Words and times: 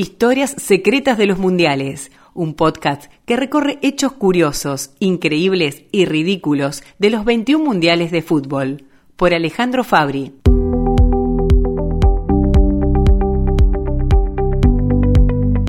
Historias 0.00 0.54
secretas 0.56 1.18
de 1.18 1.26
los 1.26 1.38
mundiales, 1.38 2.10
un 2.32 2.54
podcast 2.54 3.12
que 3.26 3.36
recorre 3.36 3.78
hechos 3.82 4.12
curiosos, 4.12 4.92
increíbles 4.98 5.82
y 5.92 6.06
ridículos 6.06 6.82
de 6.98 7.10
los 7.10 7.26
21 7.26 7.62
mundiales 7.62 8.10
de 8.10 8.22
fútbol, 8.22 8.84
por 9.16 9.34
Alejandro 9.34 9.84
Fabri. 9.84 10.32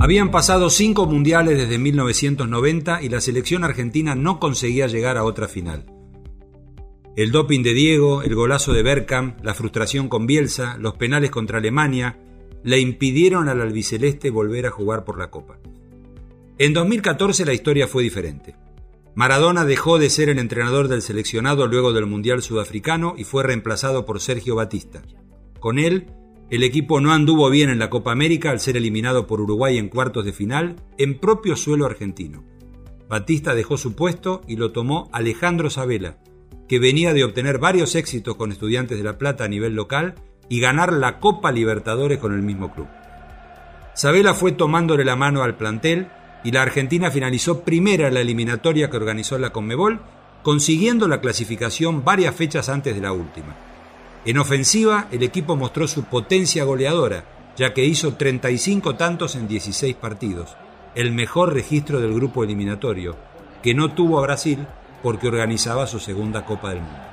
Habían 0.00 0.30
pasado 0.30 0.70
cinco 0.70 1.04
mundiales 1.04 1.58
desde 1.58 1.76
1990 1.76 3.02
y 3.02 3.10
la 3.10 3.20
selección 3.20 3.64
argentina 3.64 4.14
no 4.14 4.40
conseguía 4.40 4.86
llegar 4.86 5.18
a 5.18 5.24
otra 5.24 5.46
final. 5.46 5.84
El 7.16 7.32
doping 7.32 7.62
de 7.62 7.74
Diego, 7.74 8.22
el 8.22 8.34
golazo 8.34 8.72
de 8.72 8.82
Bergkamp, 8.82 9.44
la 9.44 9.52
frustración 9.52 10.08
con 10.08 10.26
Bielsa, 10.26 10.78
los 10.78 10.94
penales 10.94 11.30
contra 11.30 11.58
Alemania, 11.58 12.16
le 12.64 12.80
impidieron 12.80 13.48
al 13.48 13.60
albiceleste 13.60 14.30
volver 14.30 14.66
a 14.66 14.70
jugar 14.70 15.04
por 15.04 15.18
la 15.18 15.30
Copa. 15.30 15.58
En 16.58 16.74
2014 16.74 17.44
la 17.44 17.52
historia 17.52 17.88
fue 17.88 18.02
diferente. 18.02 18.54
Maradona 19.14 19.64
dejó 19.64 19.98
de 19.98 20.08
ser 20.08 20.28
el 20.28 20.38
entrenador 20.38 20.88
del 20.88 21.02
seleccionado 21.02 21.66
luego 21.66 21.92
del 21.92 22.06
Mundial 22.06 22.42
Sudafricano 22.42 23.14
y 23.16 23.24
fue 23.24 23.42
reemplazado 23.42 24.06
por 24.06 24.20
Sergio 24.20 24.54
Batista. 24.54 25.02
Con 25.60 25.78
él, 25.78 26.06
el 26.50 26.62
equipo 26.62 27.00
no 27.00 27.12
anduvo 27.12 27.50
bien 27.50 27.70
en 27.70 27.78
la 27.78 27.90
Copa 27.90 28.12
América 28.12 28.50
al 28.50 28.60
ser 28.60 28.76
eliminado 28.76 29.26
por 29.26 29.40
Uruguay 29.40 29.78
en 29.78 29.88
cuartos 29.88 30.24
de 30.24 30.32
final 30.32 30.76
en 30.98 31.18
propio 31.18 31.56
suelo 31.56 31.86
argentino. 31.86 32.44
Batista 33.08 33.54
dejó 33.54 33.76
su 33.76 33.94
puesto 33.94 34.40
y 34.46 34.56
lo 34.56 34.72
tomó 34.72 35.10
Alejandro 35.12 35.68
Sabela, 35.68 36.18
que 36.68 36.78
venía 36.78 37.12
de 37.12 37.24
obtener 37.24 37.58
varios 37.58 37.94
éxitos 37.94 38.36
con 38.36 38.52
Estudiantes 38.52 38.96
de 38.96 39.04
La 39.04 39.18
Plata 39.18 39.44
a 39.44 39.48
nivel 39.48 39.74
local 39.74 40.14
y 40.52 40.60
ganar 40.60 40.92
la 40.92 41.18
Copa 41.18 41.50
Libertadores 41.50 42.18
con 42.18 42.34
el 42.34 42.42
mismo 42.42 42.70
club. 42.74 42.86
Sabela 43.94 44.34
fue 44.34 44.52
tomándole 44.52 45.02
la 45.02 45.16
mano 45.16 45.42
al 45.42 45.54
plantel 45.54 46.08
y 46.44 46.52
la 46.52 46.60
Argentina 46.60 47.10
finalizó 47.10 47.60
primera 47.60 48.10
la 48.10 48.20
eliminatoria 48.20 48.90
que 48.90 48.98
organizó 48.98 49.38
la 49.38 49.48
Conmebol, 49.48 50.00
consiguiendo 50.42 51.08
la 51.08 51.22
clasificación 51.22 52.04
varias 52.04 52.34
fechas 52.34 52.68
antes 52.68 52.94
de 52.94 53.00
la 53.00 53.14
última. 53.14 53.56
En 54.26 54.36
ofensiva, 54.36 55.08
el 55.10 55.22
equipo 55.22 55.56
mostró 55.56 55.88
su 55.88 56.04
potencia 56.04 56.64
goleadora, 56.64 57.24
ya 57.56 57.72
que 57.72 57.86
hizo 57.86 58.16
35 58.16 58.96
tantos 58.96 59.36
en 59.36 59.48
16 59.48 59.94
partidos, 59.94 60.54
el 60.94 61.12
mejor 61.12 61.54
registro 61.54 61.98
del 61.98 62.12
grupo 62.12 62.44
eliminatorio, 62.44 63.16
que 63.62 63.72
no 63.72 63.94
tuvo 63.94 64.18
a 64.18 64.22
Brasil 64.22 64.66
porque 65.02 65.28
organizaba 65.28 65.86
su 65.86 65.98
segunda 65.98 66.44
Copa 66.44 66.68
del 66.68 66.82
Mundo. 66.82 67.11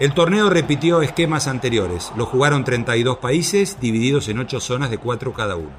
El 0.00 0.14
torneo 0.14 0.48
repitió 0.48 1.02
esquemas 1.02 1.46
anteriores, 1.46 2.10
lo 2.16 2.24
jugaron 2.24 2.64
32 2.64 3.18
países 3.18 3.76
divididos 3.82 4.30
en 4.30 4.38
8 4.38 4.58
zonas 4.58 4.90
de 4.90 4.96
4 4.96 5.34
cada 5.34 5.56
uno. 5.56 5.76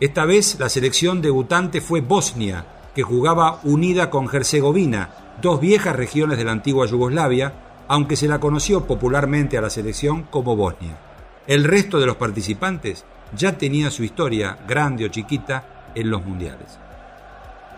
Esta 0.00 0.26
vez 0.26 0.58
la 0.60 0.68
selección 0.68 1.22
debutante 1.22 1.80
fue 1.80 2.02
Bosnia, 2.02 2.66
que 2.94 3.02
jugaba 3.02 3.58
unida 3.64 4.10
con 4.10 4.28
Herzegovina, 4.30 5.08
dos 5.40 5.62
viejas 5.62 5.96
regiones 5.96 6.36
de 6.36 6.44
la 6.44 6.52
antigua 6.52 6.86
Yugoslavia, 6.86 7.54
aunque 7.88 8.16
se 8.16 8.28
la 8.28 8.38
conoció 8.38 8.84
popularmente 8.86 9.56
a 9.56 9.62
la 9.62 9.70
selección 9.70 10.24
como 10.24 10.54
Bosnia. 10.54 10.98
El 11.46 11.64
resto 11.64 11.98
de 11.98 12.04
los 12.04 12.16
participantes 12.16 13.06
ya 13.34 13.56
tenía 13.56 13.90
su 13.90 14.04
historia, 14.04 14.58
grande 14.68 15.06
o 15.06 15.08
chiquita, 15.08 15.90
en 15.94 16.10
los 16.10 16.22
mundiales. 16.22 16.81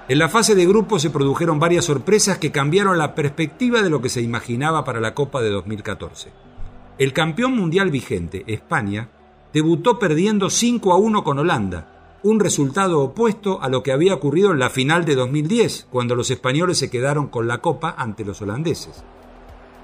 En 0.06 0.19
la 0.19 0.28
fase 0.28 0.55
de 0.55 0.66
grupo 0.66 0.98
se 0.98 1.08
produjeron 1.08 1.58
varias 1.58 1.86
sorpresas 1.86 2.36
que 2.36 2.52
cambiaron 2.52 2.98
la 2.98 3.14
perspectiva 3.14 3.80
de 3.80 3.88
lo 3.88 4.02
que 4.02 4.10
se 4.10 4.20
imaginaba 4.20 4.84
para 4.84 5.00
la 5.00 5.14
Copa 5.14 5.41
de 5.41 5.48
2014. 5.48 6.30
El 6.98 7.14
campeón 7.14 7.56
mundial 7.56 7.91
vigente, 7.91 8.44
España, 8.47 9.08
debutó 9.55 9.98
perdiendo 9.98 10.50
5 10.50 10.92
a 10.92 10.98
1 10.98 11.25
con 11.25 11.38
Holanda, 11.38 12.19
un 12.22 12.38
resultado 12.38 13.00
opuesto 13.00 13.62
a 13.62 13.70
lo 13.70 13.82
que 13.82 13.92
había 13.92 14.12
ocurrido 14.12 14.52
en 14.52 14.58
la 14.58 14.69
final 14.69 15.06
de 15.06 15.14
2010, 15.14 15.86
cuando 15.91 16.14
los 16.14 16.30
españoles 16.30 16.77
se 16.77 16.91
quedaron 16.91 17.28
con 17.28 17.48
la 17.48 17.58
Copa 17.58 17.94
ante 17.97 18.27
los 18.27 18.42
holandeses. 18.42 19.02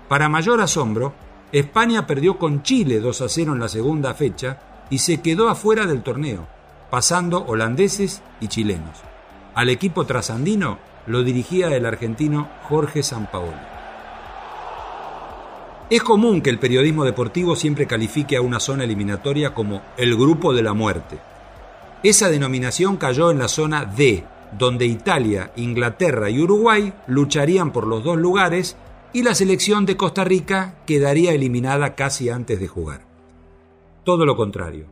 Para 0.07 0.29
mayor 0.29 0.61
asombro, 0.61 1.15
España 1.51 2.07
perdió 2.07 2.37
con 2.37 2.63
Chile 2.63 3.01
2 3.01 3.23
a 3.23 3.29
0 3.31 3.55
en 3.55 3.61
la 3.61 3.69
segunda 3.69 4.13
fecha 4.13 4.87
y 4.91 4.99
se 4.99 5.23
quedó 5.23 5.49
afuera 5.49 5.87
del 5.87 6.03
torneo, 6.03 6.47
pasando 6.91 7.43
holandeses 7.47 8.23
y 8.41 8.49
chilenos. 8.49 9.10
Al 9.55 9.69
equipo 9.69 10.07
trasandino 10.07 10.79
lo 11.07 11.23
dirigía 11.23 11.75
el 11.75 11.87
argentino 11.87 12.49
Jorge 12.65 13.03
Sampaoli. 13.03 13.57
Es 15.91 16.05
común 16.05 16.41
que 16.41 16.51
el 16.51 16.61
periodismo 16.61 17.05
deportivo 17.05 17.57
siempre 17.57 17.87
califique 17.87 18.37
a 18.37 18.43
una 18.43 18.61
zona 18.61 18.85
eliminatoria 18.85 19.53
como 19.55 19.83
el 19.97 20.17
grupo 20.17 20.55
de 20.55 20.63
la 20.63 20.73
muerte. 20.73 21.19
Esa 22.05 22.31
denominación 22.31 22.97
cayó 22.97 23.33
en 23.33 23.41
la 23.41 23.49
zona 23.49 23.85
D, 23.85 24.25
donde 24.57 24.87
Italia, 24.87 25.53
Inglaterra 25.57 26.31
y 26.31 26.41
Uruguay 26.41 26.93
lucharían 27.09 27.73
por 27.73 27.89
los 27.89 28.05
dos 28.05 28.17
lugares 28.17 28.77
y 29.13 29.25
la 29.25 29.35
selección 29.35 29.85
de 29.85 29.97
Costa 29.97 30.23
Rica 30.23 30.77
quedaría 30.87 31.33
eliminada 31.33 31.97
casi 31.97 32.29
antes 32.29 32.61
de 32.61 32.69
jugar. 32.69 33.01
Todo 34.05 34.25
lo 34.25 34.37
contrario. 34.37 34.87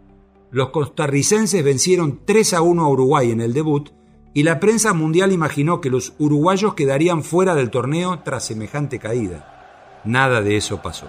Los 0.51 0.71
costarricenses 0.71 1.63
vencieron 1.63 2.21
3 2.25 2.55
a 2.55 2.63
1 2.63 2.85
a 2.85 2.89
Uruguay 2.89 3.31
en 3.31 3.41
el 3.41 3.53
debut 3.53 3.91
y 4.39 4.45
la 4.45 4.61
prensa 4.61 4.93
mundial 4.93 5.33
imaginó 5.33 5.81
que 5.81 5.91
los 5.91 6.13
uruguayos 6.17 6.75
quedarían 6.75 7.25
fuera 7.25 7.57
del 7.57 7.71
torneo 7.71 8.21
tras 8.21 8.45
semejante 8.45 9.01
caída. 9.01 10.01
Nada 10.05 10.43
de 10.43 10.57
eso 10.57 10.81
pasó. 10.81 11.09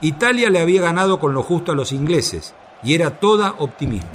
Italia 0.00 0.50
le 0.50 0.58
había 0.58 0.82
ganado 0.82 1.20
con 1.20 1.32
lo 1.32 1.44
justo 1.44 1.70
a 1.70 1.76
los 1.76 1.92
ingleses 1.92 2.52
y 2.82 2.94
era 2.94 3.20
toda 3.20 3.54
optimismo. 3.58 4.10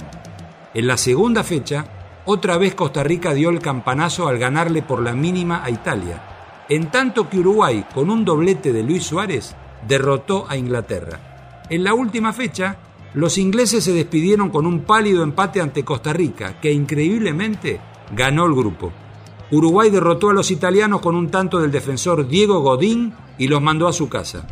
En 0.74 0.86
la 0.86 0.98
segunda 0.98 1.44
fecha, 1.44 1.86
otra 2.26 2.58
vez 2.58 2.74
Costa 2.74 3.02
Rica 3.02 3.32
dio 3.32 3.48
el 3.48 3.60
campanazo 3.60 4.28
al 4.28 4.36
ganarle 4.36 4.82
por 4.82 5.00
la 5.00 5.14
mínima 5.14 5.64
a 5.64 5.70
Italia, 5.70 6.66
en 6.68 6.90
tanto 6.90 7.30
que 7.30 7.38
Uruguay, 7.38 7.86
con 7.94 8.10
un 8.10 8.26
doblete 8.26 8.70
de 8.70 8.82
Luis 8.82 9.04
Suárez, 9.04 9.56
derrotó 9.88 10.44
a 10.46 10.58
Inglaterra. 10.58 11.64
En 11.70 11.84
la 11.84 11.94
última 11.94 12.34
fecha, 12.34 12.76
los 13.14 13.38
ingleses 13.38 13.82
se 13.82 13.94
despidieron 13.94 14.50
con 14.50 14.66
un 14.66 14.80
pálido 14.80 15.22
empate 15.22 15.62
ante 15.62 15.86
Costa 15.86 16.12
Rica, 16.12 16.60
que 16.60 16.70
increíblemente 16.70 17.80
ganó 18.14 18.46
el 18.46 18.54
grupo. 18.54 18.92
Uruguay 19.50 19.90
derrotó 19.90 20.30
a 20.30 20.34
los 20.34 20.50
italianos 20.50 21.00
con 21.00 21.16
un 21.16 21.30
tanto 21.30 21.58
del 21.58 21.72
defensor 21.72 22.28
Diego 22.28 22.60
Godín 22.60 23.12
y 23.38 23.48
los 23.48 23.60
mandó 23.60 23.88
a 23.88 23.92
su 23.92 24.08
casa. 24.08 24.46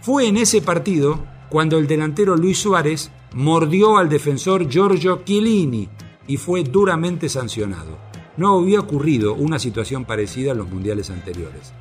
Fue 0.00 0.26
en 0.26 0.36
ese 0.36 0.60
partido 0.60 1.20
cuando 1.48 1.78
el 1.78 1.86
delantero 1.86 2.36
Luis 2.36 2.58
Suárez 2.58 3.12
mordió 3.34 3.98
al 3.98 4.08
defensor 4.08 4.68
Giorgio 4.68 5.22
Chiellini 5.24 5.88
y 6.26 6.36
fue 6.36 6.64
duramente 6.64 7.28
sancionado. 7.28 7.98
No 8.36 8.58
había 8.58 8.80
ocurrido 8.80 9.34
una 9.34 9.58
situación 9.58 10.04
parecida 10.04 10.52
en 10.52 10.58
los 10.58 10.70
mundiales 10.70 11.10
anteriores. 11.10 11.72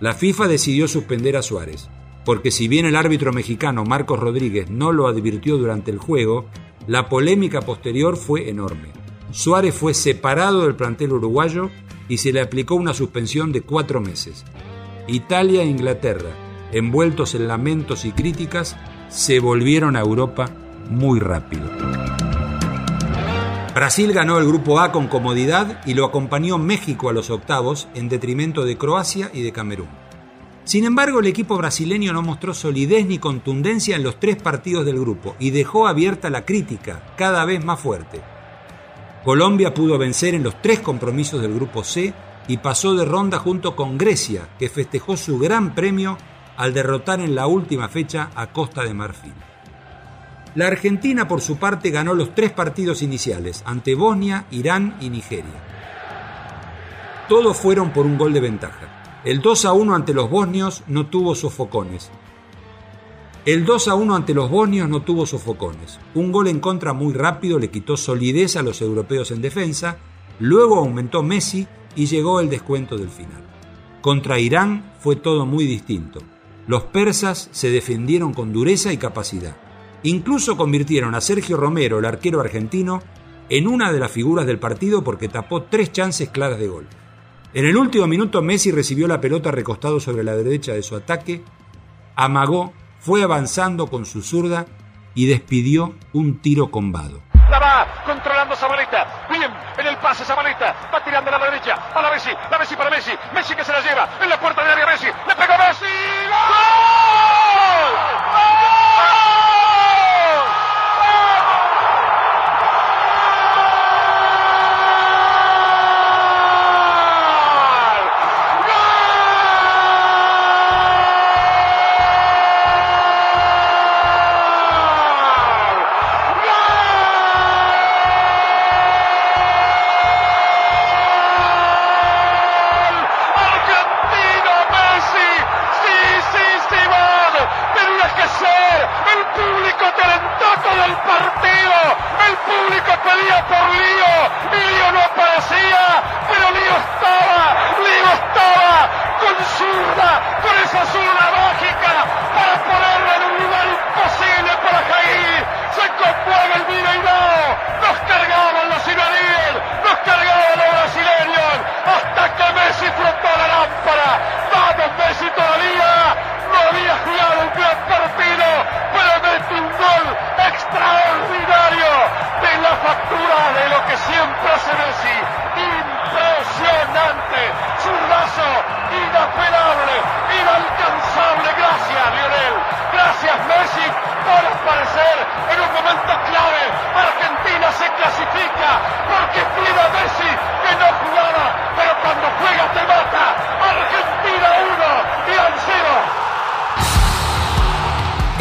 La 0.00 0.14
FIFA 0.14 0.48
decidió 0.48 0.88
suspender 0.88 1.36
a 1.36 1.42
Suárez, 1.42 1.88
porque 2.24 2.50
si 2.50 2.68
bien 2.68 2.86
el 2.86 2.96
árbitro 2.96 3.32
mexicano 3.32 3.84
Marcos 3.84 4.18
Rodríguez 4.18 4.68
no 4.68 4.92
lo 4.92 5.06
advirtió 5.06 5.56
durante 5.56 5.90
el 5.90 5.98
juego, 5.98 6.46
la 6.86 7.08
polémica 7.08 7.62
posterior 7.62 8.16
fue 8.16 8.50
enorme. 8.50 9.01
Suárez 9.32 9.74
fue 9.74 9.94
separado 9.94 10.62
del 10.62 10.76
plantel 10.76 11.12
uruguayo 11.14 11.70
y 12.06 12.18
se 12.18 12.32
le 12.32 12.42
aplicó 12.42 12.74
una 12.74 12.92
suspensión 12.92 13.50
de 13.50 13.62
cuatro 13.62 14.00
meses. 14.00 14.44
Italia 15.08 15.62
e 15.62 15.66
Inglaterra, 15.66 16.30
envueltos 16.70 17.34
en 17.34 17.48
lamentos 17.48 18.04
y 18.04 18.12
críticas, 18.12 18.76
se 19.08 19.40
volvieron 19.40 19.96
a 19.96 20.00
Europa 20.00 20.50
muy 20.90 21.18
rápido. 21.18 21.62
Brasil 23.74 24.12
ganó 24.12 24.38
el 24.38 24.46
grupo 24.46 24.80
A 24.80 24.92
con 24.92 25.08
comodidad 25.08 25.80
y 25.86 25.94
lo 25.94 26.04
acompañó 26.04 26.58
México 26.58 27.08
a 27.08 27.14
los 27.14 27.30
octavos 27.30 27.88
en 27.94 28.10
detrimento 28.10 28.66
de 28.66 28.76
Croacia 28.76 29.30
y 29.32 29.40
de 29.40 29.52
Camerún. 29.52 29.88
Sin 30.64 30.84
embargo, 30.84 31.20
el 31.20 31.26
equipo 31.26 31.56
brasileño 31.56 32.12
no 32.12 32.20
mostró 32.20 32.52
solidez 32.52 33.06
ni 33.06 33.18
contundencia 33.18 33.96
en 33.96 34.02
los 34.02 34.20
tres 34.20 34.36
partidos 34.36 34.84
del 34.84 35.00
grupo 35.00 35.34
y 35.40 35.50
dejó 35.50 35.88
abierta 35.88 36.28
la 36.28 36.44
crítica, 36.44 37.14
cada 37.16 37.46
vez 37.46 37.64
más 37.64 37.80
fuerte. 37.80 38.20
Colombia 39.24 39.72
pudo 39.72 39.98
vencer 39.98 40.34
en 40.34 40.42
los 40.42 40.60
tres 40.60 40.80
compromisos 40.80 41.40
del 41.40 41.54
Grupo 41.54 41.84
C 41.84 42.12
y 42.48 42.56
pasó 42.56 42.94
de 42.94 43.04
ronda 43.04 43.38
junto 43.38 43.76
con 43.76 43.96
Grecia, 43.96 44.48
que 44.58 44.68
festejó 44.68 45.16
su 45.16 45.38
gran 45.38 45.76
premio 45.76 46.18
al 46.56 46.74
derrotar 46.74 47.20
en 47.20 47.36
la 47.36 47.46
última 47.46 47.88
fecha 47.88 48.30
a 48.34 48.48
Costa 48.48 48.82
de 48.82 48.94
Marfil. 48.94 49.32
La 50.56 50.66
Argentina, 50.66 51.28
por 51.28 51.40
su 51.40 51.56
parte, 51.56 51.90
ganó 51.90 52.14
los 52.14 52.34
tres 52.34 52.50
partidos 52.50 53.00
iniciales 53.00 53.62
ante 53.64 53.94
Bosnia, 53.94 54.46
Irán 54.50 54.96
y 55.00 55.08
Nigeria. 55.08 55.62
Todos 57.28 57.56
fueron 57.56 57.92
por 57.92 58.04
un 58.04 58.18
gol 58.18 58.32
de 58.32 58.40
ventaja. 58.40 59.20
El 59.24 59.40
2 59.40 59.64
a 59.66 59.72
1 59.72 59.94
ante 59.94 60.12
los 60.12 60.28
bosnios 60.28 60.82
no 60.88 61.06
tuvo 61.06 61.36
sofocones. 61.36 62.10
El 63.44 63.64
2 63.64 63.88
a 63.88 63.96
1 63.96 64.14
ante 64.14 64.34
los 64.34 64.48
bosnios 64.48 64.88
no 64.88 65.02
tuvo 65.02 65.26
sofocones. 65.26 65.98
Un 66.14 66.30
gol 66.30 66.46
en 66.46 66.60
contra 66.60 66.92
muy 66.92 67.12
rápido 67.12 67.58
le 67.58 67.70
quitó 67.70 67.96
solidez 67.96 68.54
a 68.54 68.62
los 68.62 68.80
europeos 68.80 69.32
en 69.32 69.42
defensa, 69.42 69.98
luego 70.38 70.78
aumentó 70.78 71.24
Messi 71.24 71.66
y 71.96 72.06
llegó 72.06 72.38
el 72.38 72.48
descuento 72.48 72.96
del 72.96 73.08
final. 73.08 73.42
Contra 74.00 74.38
Irán 74.38 74.92
fue 75.00 75.16
todo 75.16 75.44
muy 75.44 75.66
distinto. 75.66 76.20
Los 76.68 76.84
persas 76.84 77.48
se 77.50 77.70
defendieron 77.70 78.32
con 78.32 78.52
dureza 78.52 78.92
y 78.92 78.96
capacidad. 78.96 79.56
Incluso 80.04 80.56
convirtieron 80.56 81.16
a 81.16 81.20
Sergio 81.20 81.56
Romero, 81.56 81.98
el 81.98 82.04
arquero 82.04 82.40
argentino, 82.40 83.02
en 83.48 83.66
una 83.66 83.92
de 83.92 83.98
las 83.98 84.12
figuras 84.12 84.46
del 84.46 84.60
partido 84.60 85.02
porque 85.02 85.28
tapó 85.28 85.64
tres 85.64 85.90
chances 85.90 86.28
claras 86.28 86.60
de 86.60 86.68
gol. 86.68 86.86
En 87.54 87.64
el 87.64 87.76
último 87.76 88.06
minuto 88.06 88.40
Messi 88.40 88.70
recibió 88.70 89.08
la 89.08 89.20
pelota 89.20 89.50
recostado 89.50 89.98
sobre 89.98 90.22
la 90.22 90.36
derecha 90.36 90.74
de 90.74 90.82
su 90.84 90.94
ataque, 90.94 91.42
amagó, 92.14 92.72
fue 93.04 93.24
avanzando 93.24 93.88
con 93.88 94.06
su 94.06 94.22
zurda 94.22 94.66
y 95.14 95.26
despidió 95.26 95.94
un 96.12 96.40
tiro 96.40 96.70
combado. 96.70 97.20
La 97.50 97.58
va 97.58 97.86
controlando 98.06 98.54
Zabaleta. 98.54 99.26
Bien, 99.28 99.50
en 99.76 99.86
el 99.86 99.96
pase 99.96 100.24
Zabaleta. 100.24 100.74
Va 100.94 101.02
tirando 101.04 101.28
a 101.30 101.38
la 101.38 101.50
derecha. 101.50 101.74
A 101.94 102.00
la 102.00 102.10
Messi. 102.10 102.30
La 102.50 102.58
Messi 102.58 102.76
para 102.76 102.90
Messi. 102.90 103.10
Messi 103.34 103.54
que 103.54 103.64
se 103.64 103.72
la 103.72 103.80
lleva. 103.80 104.08
En 104.22 104.30
la 104.30 104.38
puerta 104.38 104.64
de 104.64 104.72
área 104.72 104.86
Messi. 104.86 105.06
Le 105.06 105.34
pegó 105.34 105.52
Messi. 105.58 106.21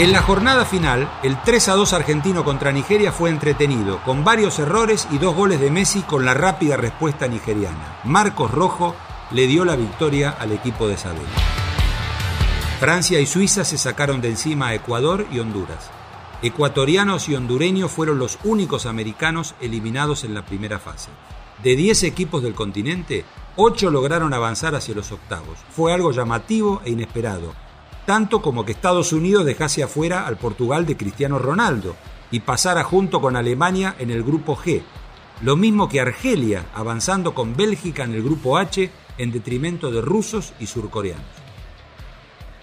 En 0.01 0.12
la 0.12 0.24
jornada 0.24 0.65
final, 0.65 1.07
el 1.21 1.39
3 1.44 1.69
a 1.69 1.75
2 1.75 1.94
argentino 1.94 2.44
contra 2.44 2.71
Nigeria 2.71 3.12
fue 3.12 3.30
entretenido, 3.30 4.01
con 4.03 4.24
varios 4.24 4.57
errores 4.57 5.07
y 5.12 5.19
dos 5.19 5.36
goles 5.36 5.59
de 5.59 5.69
Messi 5.69 6.01
con 6.01 6.25
la 6.25 6.33
rápida 6.33 6.75
respuesta 6.75 7.27
nigeriana. 7.27 8.00
Marcos 8.03 8.50
Rojo 8.50 8.95
le 9.30 9.45
dio 9.45 9.63
la 9.63 9.75
victoria 9.75 10.31
al 10.31 10.53
equipo 10.53 10.88
de 10.88 10.98
Sabela. 10.98 11.30
Francia 12.80 13.19
y 13.19 13.27
Suiza 13.27 13.63
se 13.63 13.77
sacaron 13.77 14.21
de 14.21 14.30
encima 14.30 14.69
a 14.69 14.74
Ecuador 14.74 15.27
y 15.31 15.38
Honduras. 15.38 15.92
Ecuatorianos 16.42 17.30
y 17.30 17.36
hondureños 17.36 17.92
fueron 17.92 18.18
los 18.18 18.39
únicos 18.44 18.88
americanos 18.88 19.53
eliminados 19.62 20.24
en 20.24 20.33
la 20.33 20.44
primera 20.44 20.80
fase. 20.80 21.12
De 21.62 21.75
10 21.75 22.06
equipos 22.06 22.42
del 22.42 22.56
continente, 22.56 23.24
8 23.56 23.92
lograron 23.92 24.33
avanzar 24.33 24.74
hacia 24.74 24.95
los 24.95 25.12
octavos. 25.12 25.59
Fue 25.75 25.94
algo 25.94 26.12
llamativo 26.12 26.81
e 26.86 26.89
inesperado, 26.89 27.53
tanto 28.06 28.42
como 28.42 28.65
que 28.65 28.71
Estados 28.71 29.13
Unidos 29.13 29.45
dejase 29.45 29.83
afuera 29.83 30.25
al 30.27 30.38
Portugal 30.38 30.86
de 30.86 30.98
Cristiano 30.98 31.39
Ronaldo 31.39 31.95
y 32.31 32.39
pasara 32.42 32.83
junto 32.83 33.21
con 33.21 33.36
Alemania 33.36 33.95
en 34.00 34.09
el 34.09 34.24
grupo 34.24 34.56
G, 34.56 34.81
lo 35.42 35.56
mismo 35.56 35.89
que 35.89 36.00
Argelia 36.00 36.65
avanzando 36.74 37.33
con 37.33 37.56
Bélgica 37.56 38.03
en 38.03 38.13
el 38.13 38.24
grupo 38.24 38.57
H 38.57 38.89
en 39.18 39.31
detrimento 39.31 39.92
de 39.92 40.01
rusos 40.01 40.53
y 40.59 40.68
surcoreanos. 40.68 41.25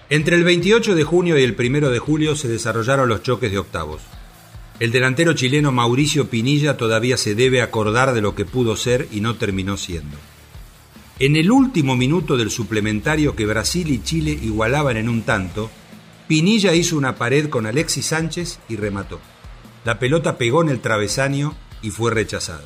Entre 0.09 0.35
el 0.35 0.43
28 0.43 0.95
de 0.95 1.03
junio 1.03 1.37
y 1.37 1.43
el 1.43 1.55
1 1.57 1.89
de 1.89 1.99
julio 1.99 2.35
se 2.35 2.47
desarrollaron 2.47 3.09
los 3.09 3.21
choques 3.21 3.51
de 3.51 3.59
octavos. 3.59 4.01
El 4.79 4.91
delantero 4.91 5.33
chileno 5.33 5.71
Mauricio 5.71 6.29
Pinilla 6.29 6.77
todavía 6.77 7.17
se 7.17 7.35
debe 7.35 7.61
acordar 7.61 8.13
de 8.13 8.21
lo 8.21 8.33
que 8.33 8.45
pudo 8.45 8.75
ser 8.75 9.07
y 9.11 9.21
no 9.21 9.35
terminó 9.35 9.77
siendo. 9.77 10.17
En 11.19 11.35
el 11.35 11.51
último 11.51 11.97
minuto 11.97 12.37
del 12.37 12.49
suplementario 12.49 13.35
que 13.35 13.45
Brasil 13.45 13.91
y 13.91 14.01
Chile 14.01 14.39
igualaban 14.41 14.95
en 14.95 15.09
un 15.09 15.23
tanto, 15.23 15.69
Pinilla 16.29 16.73
hizo 16.73 16.95
una 16.95 17.17
pared 17.17 17.49
con 17.49 17.65
Alexis 17.65 18.05
Sánchez 18.05 18.59
y 18.69 18.77
remató. 18.77 19.19
La 19.83 19.99
pelota 19.99 20.37
pegó 20.37 20.61
en 20.61 20.69
el 20.69 20.79
travesaño 20.79 21.57
y 21.81 21.89
fue 21.89 22.11
rechazada. 22.11 22.63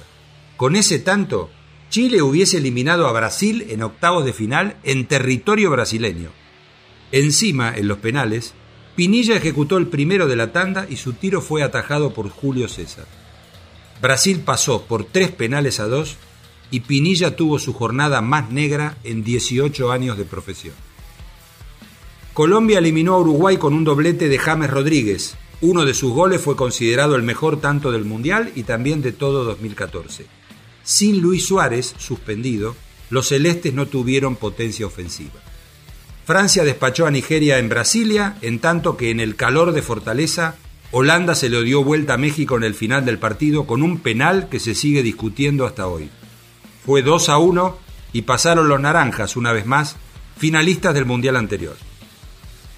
Con 0.55 0.75
ese 0.75 0.99
tanto, 0.99 1.49
Chile 1.89 2.21
hubiese 2.21 2.57
eliminado 2.57 3.07
a 3.07 3.11
Brasil 3.11 3.65
en 3.69 3.81
octavos 3.81 4.23
de 4.23 4.33
final 4.33 4.77
en 4.83 5.07
territorio 5.07 5.71
brasileño. 5.71 6.29
Encima, 7.11 7.75
en 7.75 7.87
los 7.87 7.97
penales, 7.97 8.53
Pinilla 8.95 9.35
ejecutó 9.35 9.77
el 9.77 9.87
primero 9.87 10.27
de 10.27 10.35
la 10.35 10.51
tanda 10.51 10.85
y 10.87 10.97
su 10.97 11.13
tiro 11.13 11.41
fue 11.41 11.63
atajado 11.63 12.13
por 12.13 12.29
Julio 12.29 12.67
César. 12.67 13.07
Brasil 13.99 14.41
pasó 14.45 14.85
por 14.85 15.05
tres 15.05 15.31
penales 15.31 15.79
a 15.79 15.87
dos 15.87 16.17
y 16.73 16.79
Pinilla 16.79 17.35
tuvo 17.35 17.59
su 17.59 17.71
jornada 17.71 18.19
más 18.21 18.49
negra 18.49 18.97
en 19.03 19.23
18 19.23 19.91
años 19.91 20.17
de 20.17 20.25
profesión. 20.25 20.73
Colombia 22.33 22.79
eliminó 22.79 23.13
a 23.13 23.19
Uruguay 23.19 23.57
con 23.57 23.75
un 23.75 23.83
doblete 23.83 24.27
de 24.27 24.39
James 24.39 24.71
Rodríguez. 24.71 25.35
Uno 25.61 25.85
de 25.85 25.93
sus 25.93 26.11
goles 26.11 26.41
fue 26.41 26.55
considerado 26.55 27.15
el 27.15 27.21
mejor 27.21 27.61
tanto 27.61 27.91
del 27.91 28.05
Mundial 28.05 28.51
y 28.55 28.63
también 28.63 29.03
de 29.03 29.11
todo 29.11 29.43
2014. 29.43 30.25
Sin 30.83 31.21
Luis 31.21 31.45
Suárez, 31.45 31.93
suspendido, 31.99 32.75
los 33.11 33.27
celestes 33.27 33.75
no 33.75 33.85
tuvieron 33.85 34.35
potencia 34.35 34.87
ofensiva. 34.87 35.43
Francia 36.25 36.63
despachó 36.63 37.05
a 37.05 37.11
Nigeria 37.11 37.59
en 37.59 37.69
Brasilia, 37.69 38.39
en 38.41 38.57
tanto 38.57 38.97
que 38.97 39.11
en 39.11 39.19
el 39.19 39.35
calor 39.35 39.73
de 39.73 39.83
Fortaleza, 39.83 40.55
Holanda 40.89 41.35
se 41.35 41.49
le 41.49 41.61
dio 41.61 41.83
vuelta 41.83 42.15
a 42.15 42.17
México 42.17 42.57
en 42.57 42.63
el 42.63 42.73
final 42.73 43.05
del 43.05 43.19
partido 43.19 43.67
con 43.67 43.83
un 43.83 43.99
penal 43.99 44.49
que 44.49 44.59
se 44.59 44.73
sigue 44.73 45.03
discutiendo 45.03 45.67
hasta 45.67 45.85
hoy. 45.85 46.09
Fue 46.85 47.01
2 47.01 47.29
a 47.29 47.37
1 47.37 47.77
y 48.13 48.23
pasaron 48.23 48.67
los 48.67 48.79
naranjas 48.79 49.35
una 49.35 49.53
vez 49.53 49.65
más, 49.65 49.95
finalistas 50.37 50.93
del 50.93 51.05
Mundial 51.05 51.35
anterior. 51.35 51.75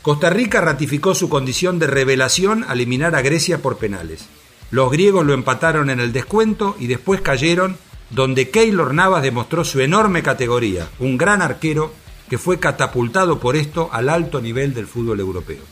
Costa 0.01 0.29
Rica 0.29 0.61
ratificó 0.61 1.15
su 1.15 1.29
condición 1.29 1.79
de 1.79 1.87
revelación 1.87 2.63
al 2.63 2.77
eliminar 2.77 3.15
a 3.15 3.21
Grecia 3.21 3.63
por 3.63 3.77
penales. 3.77 4.25
Los 4.69 4.91
griegos 4.91 5.25
lo 5.25 5.33
empataron 5.33 5.89
en 5.89 5.99
el 5.99 6.13
descuento 6.13 6.75
y 6.79 6.87
después 6.87 7.21
cayeron, 7.21 7.77
donde 8.11 8.51
Keylor 8.51 8.93
Navas 8.93 9.23
demostró 9.23 9.63
su 9.63 9.79
enorme 9.79 10.21
categoría, 10.21 10.87
un 10.99 11.17
gran 11.17 11.41
arquero 11.41 11.91
que 12.29 12.37
fue 12.37 12.59
catapultado 12.59 13.39
por 13.39 13.55
esto 13.55 13.89
al 13.91 14.09
alto 14.09 14.41
nivel 14.41 14.73
del 14.73 14.85
fútbol 14.85 15.19
europeo. 15.19 15.63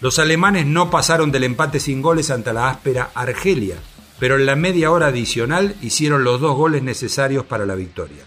Los 0.00 0.18
alemanes 0.18 0.66
no 0.66 0.90
pasaron 0.90 1.32
del 1.32 1.44
empate 1.44 1.80
sin 1.80 2.02
goles 2.02 2.30
ante 2.30 2.52
la 2.52 2.68
áspera 2.68 3.10
Argelia, 3.14 3.76
pero 4.18 4.36
en 4.36 4.46
la 4.46 4.56
media 4.56 4.90
hora 4.90 5.08
adicional 5.08 5.76
hicieron 5.82 6.24
los 6.24 6.40
dos 6.40 6.56
goles 6.56 6.82
necesarios 6.82 7.44
para 7.44 7.66
la 7.66 7.74
victoria. 7.74 8.24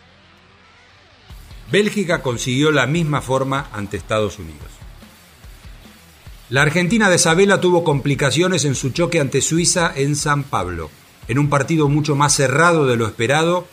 Bélgica 1.72 2.22
consiguió 2.22 2.72
la 2.72 2.88
misma 2.88 3.22
forma 3.22 3.70
ante 3.72 3.98
Estados 3.98 4.40
Unidos. 4.40 4.68
La 6.50 6.64
Argentina 6.64 7.10
de 7.10 7.18
Sabela 7.18 7.62
tuvo 7.62 7.86
complicaciones 7.86 8.66
en 8.66 8.76
su 8.76 8.90
choque 8.90 9.22
ante 9.22 9.42
Suiza 9.42 9.92
en 9.96 10.18
San 10.18 10.44
Pablo, 10.44 10.90
en 11.30 11.40
un 11.40 11.50
partido 11.50 11.88
mucho 11.88 12.16
más 12.16 12.34
cerrado 12.34 12.88
de 12.88 12.98
lo 12.98 13.08
esperado, 13.08 13.68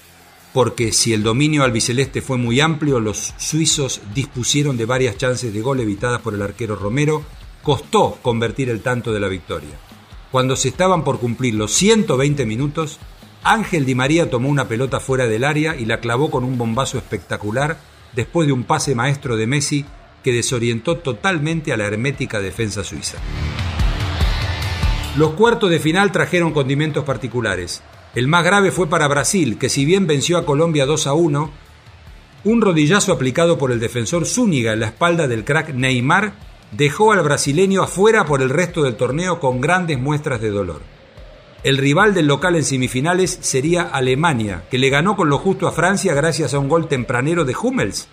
porque 0.52 0.92
si 0.92 1.12
el 1.12 1.24
dominio 1.24 1.64
albiceleste 1.64 2.22
fue 2.22 2.36
muy 2.36 2.60
amplio, 2.60 3.00
los 3.00 3.34
suizos 3.36 4.00
dispusieron 4.14 4.76
de 4.76 4.86
varias 4.86 5.16
chances 5.16 5.52
de 5.52 5.60
gol 5.60 5.80
evitadas 5.80 6.20
por 6.20 6.34
el 6.34 6.42
arquero 6.42 6.76
Romero, 6.76 7.24
costó 7.62 8.18
convertir 8.22 8.70
el 8.70 8.80
tanto 8.80 9.12
de 9.12 9.20
la 9.20 9.28
victoria. 9.28 9.87
Cuando 10.30 10.56
se 10.56 10.68
estaban 10.68 11.04
por 11.04 11.20
cumplir 11.20 11.54
los 11.54 11.72
120 11.72 12.44
minutos, 12.44 12.98
Ángel 13.42 13.86
Di 13.86 13.94
María 13.94 14.28
tomó 14.28 14.50
una 14.50 14.68
pelota 14.68 15.00
fuera 15.00 15.26
del 15.26 15.42
área 15.42 15.74
y 15.74 15.86
la 15.86 16.00
clavó 16.00 16.30
con 16.30 16.44
un 16.44 16.58
bombazo 16.58 16.98
espectacular 16.98 17.78
después 18.14 18.46
de 18.46 18.52
un 18.52 18.64
pase 18.64 18.94
maestro 18.94 19.36
de 19.38 19.46
Messi 19.46 19.86
que 20.22 20.32
desorientó 20.32 20.98
totalmente 20.98 21.72
a 21.72 21.78
la 21.78 21.86
hermética 21.86 22.40
defensa 22.40 22.84
suiza. 22.84 23.16
Los 25.16 25.30
cuartos 25.30 25.70
de 25.70 25.78
final 25.78 26.12
trajeron 26.12 26.52
condimentos 26.52 27.04
particulares. 27.04 27.82
El 28.14 28.28
más 28.28 28.44
grave 28.44 28.70
fue 28.70 28.86
para 28.88 29.08
Brasil, 29.08 29.56
que 29.58 29.70
si 29.70 29.86
bien 29.86 30.06
venció 30.06 30.36
a 30.36 30.44
Colombia 30.44 30.84
2 30.84 31.06
a 31.06 31.14
1, 31.14 31.50
un 32.44 32.60
rodillazo 32.60 33.12
aplicado 33.12 33.56
por 33.56 33.72
el 33.72 33.80
defensor 33.80 34.26
Zúñiga 34.26 34.74
en 34.74 34.80
la 34.80 34.86
espalda 34.86 35.26
del 35.26 35.44
crack 35.44 35.70
Neymar 35.72 36.34
dejó 36.72 37.12
al 37.12 37.22
brasileño 37.22 37.82
afuera 37.82 38.24
por 38.24 38.42
el 38.42 38.50
resto 38.50 38.82
del 38.82 38.96
torneo 38.96 39.40
con 39.40 39.60
grandes 39.60 39.98
muestras 39.98 40.40
de 40.40 40.50
dolor. 40.50 40.82
El 41.64 41.76
rival 41.76 42.14
del 42.14 42.26
local 42.26 42.54
en 42.56 42.64
semifinales 42.64 43.38
sería 43.40 43.82
Alemania, 43.82 44.64
que 44.70 44.78
le 44.78 44.90
ganó 44.90 45.16
con 45.16 45.28
lo 45.28 45.38
justo 45.38 45.66
a 45.66 45.72
Francia 45.72 46.14
gracias 46.14 46.54
a 46.54 46.58
un 46.58 46.68
gol 46.68 46.86
tempranero 46.86 47.44
de 47.44 47.56
Hummels 47.60 48.08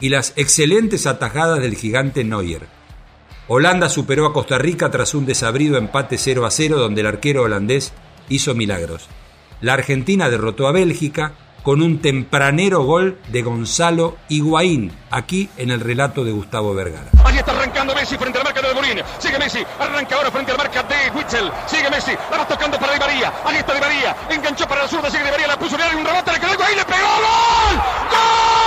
y 0.00 0.08
las 0.08 0.32
excelentes 0.36 1.06
atajadas 1.06 1.60
del 1.60 1.76
gigante 1.76 2.24
Neuer. 2.24 2.66
Holanda 3.48 3.88
superó 3.88 4.26
a 4.26 4.32
Costa 4.32 4.58
Rica 4.58 4.90
tras 4.90 5.14
un 5.14 5.26
desabrido 5.26 5.76
empate 5.76 6.18
0 6.18 6.46
a 6.46 6.50
0 6.50 6.78
donde 6.78 7.02
el 7.02 7.06
arquero 7.06 7.42
holandés 7.42 7.92
hizo 8.28 8.54
milagros. 8.54 9.08
La 9.60 9.74
Argentina 9.74 10.28
derrotó 10.28 10.66
a 10.66 10.72
Bélgica 10.72 11.32
con 11.66 11.82
un 11.82 12.00
tempranero 12.00 12.84
gol 12.84 13.18
de 13.26 13.42
Gonzalo 13.42 14.18
Higuaín, 14.28 14.96
aquí 15.10 15.50
en 15.56 15.72
el 15.72 15.80
relato 15.80 16.22
de 16.22 16.30
Gustavo 16.30 16.72
Vergara. 16.72 17.10
Allí 17.24 17.38
está 17.38 17.50
arrancando 17.50 17.92
Messi 17.92 18.16
frente 18.16 18.38
a 18.38 18.44
la 18.44 18.44
marca 18.44 18.62
de 18.62 18.72
Borín. 18.72 19.02
Sigue 19.18 19.36
Messi, 19.36 19.66
arranca 19.80 20.14
ahora 20.14 20.30
frente 20.30 20.52
a 20.52 20.56
la 20.56 20.62
marca 20.62 20.84
de 20.84 21.10
Witzel. 21.10 21.50
Sigue 21.66 21.90
Messi, 21.90 22.12
la 22.30 22.38
va 22.38 22.46
tocando 22.46 22.78
para 22.78 22.92
Di 22.92 23.00
María. 23.00 23.32
Allí 23.44 23.58
está 23.58 23.74
Di 23.74 23.80
María, 23.80 24.16
enganchó 24.30 24.68
para 24.68 24.82
la 24.82 24.88
zurda, 24.88 25.10
sigue 25.10 25.24
Di 25.24 25.30
María, 25.32 25.48
la 25.48 25.58
puso 25.58 25.74
en 25.76 25.98
un 25.98 26.06
rebote, 26.06 26.30
le 26.30 26.38
quedó 26.38 26.54
Higuaín, 26.54 26.76
le 26.76 26.84
pegó 26.84 26.98
gol. 27.00 27.76
¡Gol! 28.12 28.66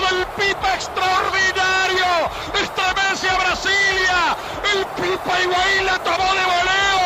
del 0.00 0.26
Pipa 0.36 0.74
extraordinario. 0.74 2.06
Estremece 2.54 3.28
a 3.28 3.34
Brasilia. 3.34 4.36
El 4.72 4.86
Pipa 4.86 5.40
Higuaín 5.40 5.86
la 5.86 5.98
tomó 5.98 6.32
de 6.32 6.44
voleo. 6.52 7.04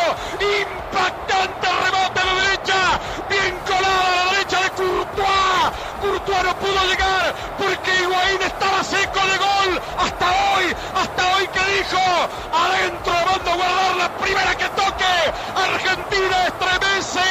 Impactante 0.60 1.68
rebote 1.84 2.20
a 2.20 2.24
la 2.24 2.34
derecha. 2.34 3.00
Bien 3.30 3.58
colada 3.66 4.12
a 4.12 4.24
la 4.24 4.32
derecha 4.32 4.60
de 4.60 4.70
Courtois. 4.70 5.72
Courtois 6.00 6.44
no 6.44 6.56
pudo 6.58 6.84
llegar 6.86 7.34
porque 7.58 7.90
Higuaín 8.02 8.42
estaba 8.42 8.84
seco 8.84 9.20
de 9.26 9.36
gol. 9.38 9.80
Hasta 9.98 10.26
hoy, 10.26 10.66
hasta 10.94 11.34
hoy 11.34 11.48
que 11.48 11.64
dijo. 11.78 12.04
Adentro 12.52 13.14
mando 13.24 13.50
a 13.50 13.56
guardar 13.56 13.96
la 13.96 14.18
primera 14.18 14.54
que 14.54 14.68
toque. 14.68 15.14
Argentina 15.56 16.46
estremece. 16.46 17.26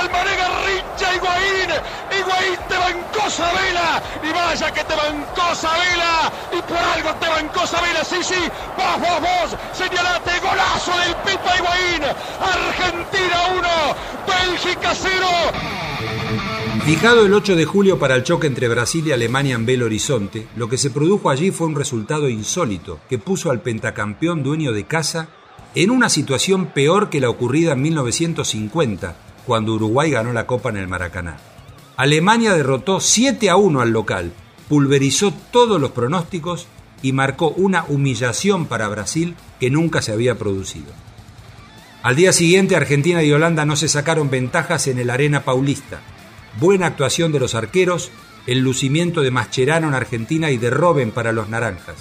Aquí 0.00 0.08
Almané 0.08 0.36
Garrincha 0.36 1.14
Higuaín. 1.14 1.70
Higuaín 2.18 2.58
te 2.68 2.76
bancó 2.76 3.30
Sabela. 3.30 4.02
Y 4.22 4.32
vaya 4.32 4.72
que 4.72 4.84
te 4.84 4.94
bancó 4.94 5.54
Sabela. 5.54 6.32
Y 6.52 6.62
por 6.62 6.78
algo 6.78 7.14
te 7.20 7.28
bancó 7.28 7.66
Sabela. 7.66 8.04
Sí, 8.04 8.16
sí. 8.22 8.48
Vos, 8.76 9.00
vos, 9.00 9.20
vos. 9.20 9.56
Señalate. 9.72 10.40
Golazo 10.40 10.98
del 10.98 11.14
Pipa 11.16 11.56
Higuaín. 11.56 12.02
Argentina 12.40 13.36
1. 13.58 13.68
Bélgica 14.26 14.94
0. 14.94 15.26
Fijado 16.84 17.26
el 17.26 17.34
8 17.34 17.56
de 17.56 17.66
julio 17.66 17.98
para 17.98 18.16
el 18.16 18.24
choque 18.24 18.46
entre 18.46 18.68
Brasil 18.68 19.06
y 19.06 19.12
Alemania 19.12 19.54
en 19.54 19.66
Belo 19.66 19.84
Horizonte, 19.84 20.48
lo 20.56 20.68
que 20.68 20.78
se 20.78 20.90
produjo 20.90 21.28
allí 21.28 21.50
fue 21.50 21.66
un 21.66 21.76
resultado 21.76 22.28
insólito 22.28 23.00
que 23.08 23.18
puso 23.18 23.50
al 23.50 23.60
pentacampeón 23.60 24.42
dueño 24.42 24.72
de 24.72 24.86
casa 24.86 25.28
en 25.74 25.90
una 25.90 26.08
situación 26.08 26.66
peor 26.66 27.10
que 27.10 27.20
la 27.20 27.30
ocurrida 27.30 27.72
en 27.72 27.82
1950, 27.82 29.14
cuando 29.46 29.74
Uruguay 29.74 30.10
ganó 30.10 30.32
la 30.32 30.46
Copa 30.46 30.70
en 30.70 30.76
el 30.76 30.88
Maracaná. 30.88 31.38
Alemania 31.96 32.54
derrotó 32.54 33.00
7 33.00 33.50
a 33.50 33.56
1 33.56 33.80
al 33.80 33.90
local, 33.90 34.32
pulverizó 34.68 35.32
todos 35.50 35.80
los 35.80 35.90
pronósticos 35.90 36.66
y 37.02 37.12
marcó 37.12 37.48
una 37.48 37.84
humillación 37.88 38.66
para 38.66 38.88
Brasil 38.88 39.34
que 39.58 39.70
nunca 39.70 40.02
se 40.02 40.12
había 40.12 40.38
producido. 40.38 40.92
Al 42.02 42.16
día 42.16 42.32
siguiente 42.32 42.76
Argentina 42.76 43.22
y 43.22 43.32
Holanda 43.32 43.66
no 43.66 43.76
se 43.76 43.88
sacaron 43.88 44.30
ventajas 44.30 44.86
en 44.86 44.98
el 44.98 45.10
Arena 45.10 45.44
Paulista. 45.44 46.00
Buena 46.58 46.86
actuación 46.86 47.32
de 47.32 47.40
los 47.40 47.54
arqueros, 47.54 48.10
el 48.46 48.60
lucimiento 48.60 49.20
de 49.20 49.30
Mascherano 49.30 49.88
en 49.88 49.94
Argentina 49.94 50.50
y 50.50 50.56
de 50.56 50.70
Robben 50.70 51.10
para 51.10 51.32
los 51.32 51.48
naranjas. 51.50 51.96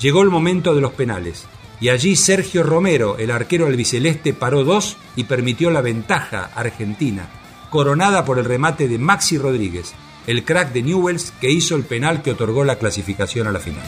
Llegó 0.00 0.22
el 0.22 0.30
momento 0.30 0.74
de 0.74 0.80
los 0.80 0.92
penales 0.92 1.46
y 1.80 1.90
allí 1.90 2.16
Sergio 2.16 2.62
Romero, 2.62 3.16
el 3.18 3.30
arquero 3.30 3.66
albiceleste, 3.66 4.32
paró 4.32 4.64
dos 4.64 4.96
y 5.14 5.24
permitió 5.24 5.70
la 5.70 5.82
ventaja 5.82 6.50
argentina, 6.54 7.28
coronada 7.70 8.24
por 8.24 8.38
el 8.38 8.44
remate 8.44 8.88
de 8.88 8.98
Maxi 8.98 9.38
Rodríguez, 9.38 9.94
el 10.26 10.44
crack 10.44 10.72
de 10.72 10.82
Newells 10.82 11.32
que 11.40 11.50
hizo 11.50 11.76
el 11.76 11.84
penal 11.84 12.22
que 12.22 12.32
otorgó 12.32 12.64
la 12.64 12.76
clasificación 12.76 13.46
a 13.46 13.52
la 13.52 13.60
final. 13.60 13.84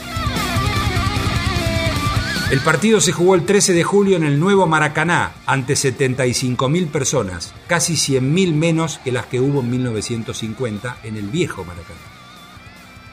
El 2.51 2.61
partido 2.61 3.03
se 3.03 3.13
jugó 3.13 3.35
el 3.35 3.45
13 3.45 3.75
de 3.75 3.85
julio 3.85 4.17
en 4.17 4.25
el 4.25 4.41
nuevo 4.41 4.67
Maracaná 4.67 5.33
ante 5.45 5.75
75.000 5.75 6.89
personas, 6.89 7.53
casi 7.67 7.93
100.000 7.93 8.55
menos 8.55 9.01
que 9.05 9.13
las 9.13 9.27
que 9.27 9.39
hubo 9.39 9.61
en 9.61 9.71
1950 9.71 10.97
en 11.03 11.17
el 11.19 11.29
viejo 11.29 11.65
Maracaná. 11.65 11.99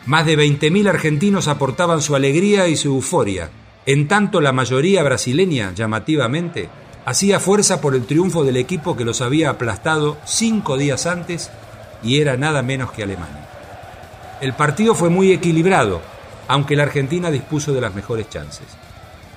Más 0.06 0.26
de 0.26 0.38
20.000 0.38 0.88
argentinos 0.88 1.50
aportaban 1.50 2.02
su 2.02 2.16
alegría 2.16 2.70
y 2.70 2.78
su 2.78 2.90
euforia, 2.90 3.50
en 3.86 4.08
tanto 4.08 4.42
la 4.42 4.52
mayoría 4.52 5.04
brasileña, 5.04 5.74
llamativamente, 5.74 6.70
hacía 7.06 7.40
fuerza 7.40 7.82
por 7.82 7.96
el 7.96 8.06
triunfo 8.06 8.44
del 8.44 8.58
equipo 8.58 8.96
que 8.96 9.06
los 9.06 9.22
había 9.22 9.52
aplastado 9.52 10.18
cinco 10.26 10.78
días 10.78 11.06
antes 11.06 11.52
y 12.04 12.20
era 12.20 12.36
nada 12.36 12.64
menos 12.64 12.92
que 12.92 13.04
Alemania. 13.04 13.48
El 14.42 14.54
partido 14.54 14.96
fue 14.96 15.10
muy 15.10 15.32
equilibrado, 15.32 16.02
aunque 16.48 16.76
la 16.76 16.84
Argentina 16.84 17.32
dispuso 17.32 17.74
de 17.74 17.82
las 17.82 17.94
mejores 17.96 18.30
chances. 18.30 18.66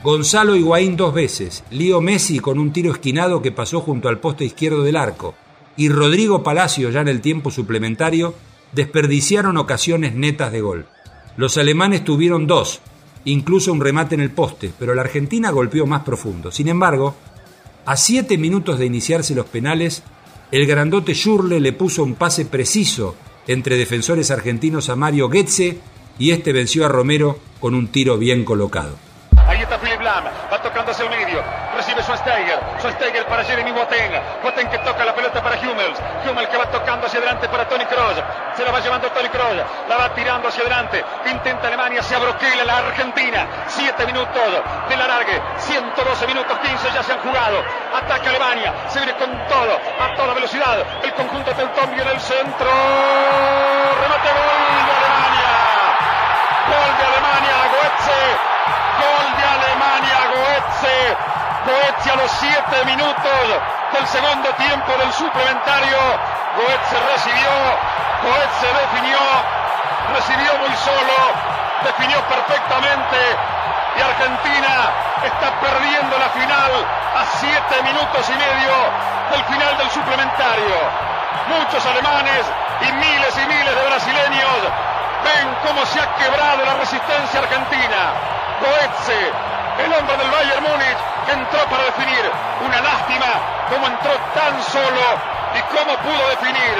Gonzalo 0.02 0.56
Higuaín 0.56 0.96
dos 0.96 1.12
veces, 1.12 1.64
Lío 1.70 2.00
Messi 2.00 2.38
con 2.38 2.58
un 2.58 2.72
tiro 2.72 2.92
esquinado 2.92 3.42
que 3.42 3.52
pasó 3.52 3.80
junto 3.80 4.08
al 4.08 4.18
poste 4.18 4.44
izquierdo 4.44 4.82
del 4.82 4.96
arco, 4.96 5.34
y 5.76 5.88
Rodrigo 5.88 6.42
Palacio 6.42 6.90
ya 6.90 7.00
en 7.00 7.08
el 7.08 7.20
tiempo 7.20 7.50
suplementario, 7.50 8.34
desperdiciaron 8.72 9.56
ocasiones 9.56 10.14
netas 10.14 10.52
de 10.52 10.60
gol. 10.60 10.86
Los 11.36 11.56
alemanes 11.56 12.04
tuvieron 12.04 12.46
dos, 12.46 12.80
incluso 13.30 13.72
un 13.72 13.80
remate 13.80 14.14
en 14.14 14.20
el 14.20 14.30
poste, 14.30 14.72
pero 14.78 14.94
la 14.94 15.02
Argentina 15.02 15.50
golpeó 15.50 15.86
más 15.86 16.02
profundo. 16.02 16.50
Sin 16.50 16.68
embargo, 16.68 17.14
a 17.86 17.96
siete 17.96 18.38
minutos 18.38 18.78
de 18.78 18.86
iniciarse 18.86 19.34
los 19.34 19.46
penales, 19.46 20.02
el 20.50 20.66
grandote 20.66 21.14
Schurle 21.14 21.60
le 21.60 21.72
puso 21.72 22.02
un 22.02 22.14
pase 22.14 22.44
preciso 22.46 23.16
entre 23.46 23.76
defensores 23.76 24.30
argentinos 24.30 24.88
a 24.88 24.96
Mario 24.96 25.28
Goetze 25.28 25.78
y 26.18 26.30
este 26.30 26.52
venció 26.52 26.84
a 26.84 26.88
Romero 26.88 27.38
con 27.60 27.74
un 27.74 27.88
tiro 27.88 28.18
bien 28.18 28.44
colocado. 28.44 28.96
Ahí 29.46 29.62
está 29.62 29.78
Philip 29.78 30.00
Lam, 30.00 30.24
va 30.24 30.62
tocando 30.62 30.92
el 30.92 31.10
medio, 31.10 31.42
Schweinsteiger, 32.08 32.58
Schweinsteiger 32.80 33.26
para 33.26 33.44
Jeremy 33.44 33.70
Boateng, 33.70 34.12
Boateng 34.42 34.70
que 34.70 34.78
toca 34.78 35.04
la 35.04 35.14
pelota 35.14 35.42
para 35.42 35.56
Hummels, 35.56 35.98
Hummels 36.24 36.48
que 36.48 36.56
va 36.56 36.64
tocando 36.70 37.06
hacia 37.06 37.18
adelante 37.18 37.46
para 37.50 37.68
Tony 37.68 37.84
Kroos, 37.84 38.16
se 38.56 38.64
la 38.64 38.72
va 38.72 38.80
llevando 38.80 39.10
Tony 39.10 39.28
Kroos, 39.28 39.56
la 39.88 39.96
va 39.96 40.14
tirando 40.14 40.48
hacia 40.48 40.62
adelante, 40.62 41.04
intenta 41.26 41.66
Alemania, 41.66 42.02
se 42.02 42.14
abroquela 42.14 42.64
la 42.64 42.78
Argentina, 42.78 43.46
7 43.66 44.06
minutos 44.06 44.42
de 44.88 44.96
la 44.96 45.06
largue, 45.06 45.38
112 45.58 46.26
minutos 46.28 46.58
15 46.58 46.92
ya 46.94 47.02
se 47.02 47.12
han 47.12 47.20
jugado, 47.20 47.62
ataca 47.94 48.30
Alemania, 48.30 48.72
se 48.88 49.00
viene 49.00 49.12
con 49.18 49.30
todo, 49.46 49.78
a 50.00 50.14
toda 50.16 50.32
velocidad, 50.32 50.78
el 51.04 51.12
conjunto 51.12 51.52
Teutón 51.52 51.94
viene 51.94 52.10
el 52.10 52.20
centro, 52.20 52.70
remate 54.00 54.47
los 62.18 62.30
7 62.32 62.84
minutos 62.84 63.38
del 63.92 64.06
segundo 64.08 64.50
tiempo 64.54 64.92
del 64.98 65.12
suplementario, 65.12 65.98
Goetze 66.56 66.98
recibió, 67.14 67.50
Goetze 68.26 68.66
definió, 68.74 69.18
recibió 70.14 70.50
muy 70.58 70.74
solo, 70.82 71.14
definió 71.84 72.18
perfectamente 72.26 73.18
y 73.96 74.02
Argentina 74.02 74.90
está 75.22 75.60
perdiendo 75.60 76.18
la 76.18 76.28
final 76.30 76.72
a 77.14 77.24
7 77.38 77.82
minutos 77.82 78.26
y 78.28 78.34
medio 78.34 78.74
del 79.30 79.44
final 79.44 79.78
del 79.78 79.90
suplementario. 79.90 80.74
Muchos 81.48 81.86
alemanes 81.86 82.42
y 82.82 82.92
miles 82.92 83.34
y 83.38 83.46
miles 83.46 83.74
de 83.74 83.86
brasileños 83.86 84.58
ven 85.22 85.46
cómo 85.66 85.86
se 85.86 86.00
ha 86.00 86.14
quebrado 86.16 86.64
la 86.64 86.74
resistencia 86.74 87.40
argentina. 87.40 88.00
Goetze, 88.60 89.32
el 89.84 89.92
hombre 89.92 90.16
del 90.16 90.30
Bayern 90.30 90.62
Múnich, 90.64 90.98
entró 91.32 91.60
para 91.70 91.84
definir. 91.84 92.24
Una 92.64 92.80
lástima 92.80 93.26
cómo 93.68 93.86
entró 93.86 94.12
tan 94.34 94.62
solo 94.62 95.04
y 95.54 95.60
cómo 95.74 95.96
pudo 95.98 96.28
definir. 96.30 96.76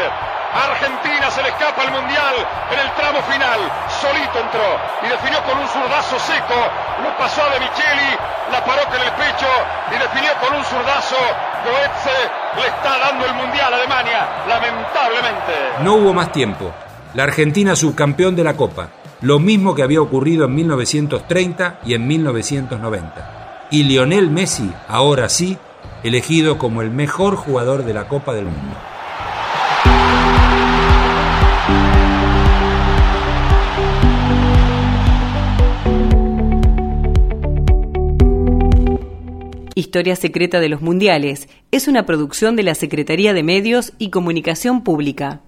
Argentina 0.54 1.30
se 1.30 1.42
le 1.42 1.48
escapa 1.50 1.82
al 1.82 1.92
Mundial 1.92 2.34
en 2.72 2.78
el 2.80 2.90
tramo 2.94 3.20
final. 3.22 3.60
Solito 4.00 4.38
entró 4.40 4.68
y 5.04 5.08
definió 5.08 5.42
con 5.44 5.58
un 5.58 5.68
zurdazo 5.68 6.18
seco. 6.18 6.56
Lo 7.04 7.16
pasó 7.16 7.42
a 7.42 7.50
De 7.50 7.60
Micheli, 7.60 8.10
la 8.50 8.64
paró 8.64 8.84
con 8.88 9.00
el 9.00 9.12
pecho 9.12 9.50
y 9.92 9.98
definió 9.98 10.32
con 10.40 10.56
un 10.56 10.64
zurdazo. 10.64 11.20
Goetze 11.64 12.18
le 12.56 12.66
está 12.66 12.98
dando 12.98 13.26
el 13.26 13.34
Mundial 13.34 13.72
a 13.72 13.76
Alemania, 13.76 14.28
lamentablemente. 14.48 15.52
No 15.80 15.94
hubo 15.94 16.14
más 16.14 16.32
tiempo. 16.32 16.72
La 17.14 17.24
Argentina 17.24 17.76
subcampeón 17.76 18.34
de 18.34 18.44
la 18.44 18.54
Copa. 18.54 18.88
Lo 19.20 19.38
mismo 19.38 19.74
que 19.74 19.82
había 19.82 20.00
ocurrido 20.00 20.44
en 20.44 20.54
1930 20.54 21.80
y 21.84 21.94
en 21.94 22.06
1990. 22.06 23.38
Y 23.70 23.82
Lionel 23.82 24.30
Messi, 24.30 24.72
ahora 24.88 25.28
sí, 25.28 25.58
elegido 26.02 26.56
como 26.56 26.80
el 26.80 26.90
mejor 26.90 27.37
jugador 27.37 27.84
de 27.84 27.92
la 27.92 28.08
Copa 28.08 28.32
del 28.32 28.46
Mundo. 28.46 28.76
Historia 39.75 40.16
Secreta 40.16 40.60
de 40.60 40.70
los 40.70 40.80
Mundiales 40.80 41.48
es 41.70 41.88
una 41.88 42.06
producción 42.06 42.56
de 42.56 42.62
la 42.62 42.75
Secretaría 42.75 43.34
de 43.34 43.42
Medios 43.42 43.92
y 43.98 44.08
Comunicación 44.08 44.82
Pública. 44.82 45.42